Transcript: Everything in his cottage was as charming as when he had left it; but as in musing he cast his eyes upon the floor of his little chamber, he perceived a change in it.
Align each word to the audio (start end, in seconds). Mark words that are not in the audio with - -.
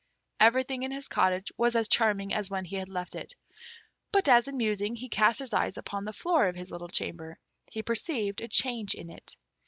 Everything 0.39 0.81
in 0.81 0.89
his 0.89 1.07
cottage 1.07 1.51
was 1.57 1.75
as 1.75 1.87
charming 1.87 2.33
as 2.33 2.49
when 2.49 2.65
he 2.65 2.75
had 2.77 2.89
left 2.89 3.13
it; 3.13 3.35
but 4.11 4.27
as 4.27 4.47
in 4.47 4.57
musing 4.57 4.95
he 4.95 5.07
cast 5.09 5.37
his 5.37 5.53
eyes 5.53 5.77
upon 5.77 6.05
the 6.05 6.11
floor 6.11 6.47
of 6.47 6.55
his 6.55 6.71
little 6.71 6.89
chamber, 6.89 7.37
he 7.69 7.83
perceived 7.83 8.41
a 8.41 8.47
change 8.47 8.95
in 8.95 9.11
it. 9.11 9.37